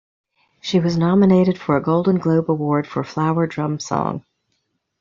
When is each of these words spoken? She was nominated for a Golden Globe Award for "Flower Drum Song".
She 0.61 0.79
was 0.79 0.97
nominated 0.97 1.59
for 1.59 1.77
a 1.77 1.83
Golden 1.83 2.17
Globe 2.17 2.49
Award 2.49 2.87
for 2.87 3.03
"Flower 3.03 3.45
Drum 3.45 3.79
Song". 3.79 4.25